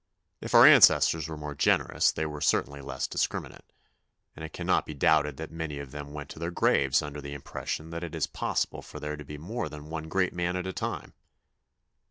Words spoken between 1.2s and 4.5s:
were more generous they were certainly less dis criminate; and